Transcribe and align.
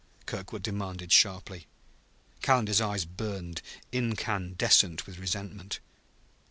Kirkwood 0.25 0.63
demanded 0.63 1.11
sharply. 1.11 1.67
Calendar's 2.41 2.81
eyes 2.81 3.05
burned, 3.05 3.61
incandescent 3.91 5.05
with 5.05 5.19
resentment. 5.19 5.77